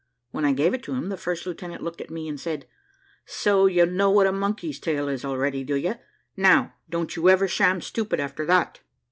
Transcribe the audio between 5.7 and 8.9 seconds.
you? Now don't you ever sham stupid after that."